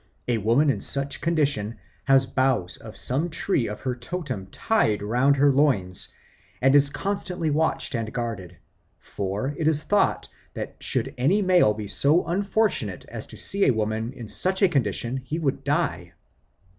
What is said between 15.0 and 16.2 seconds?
he would die.